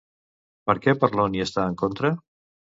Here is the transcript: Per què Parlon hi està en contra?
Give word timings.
Per 0.71 0.75
què 0.85 0.95
Parlon 1.03 1.37
hi 1.39 1.45
està 1.45 1.67
en 1.73 1.77
contra? 1.83 2.13